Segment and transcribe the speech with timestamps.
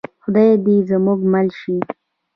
[0.23, 1.77] خدای دې زموږ مل شي؟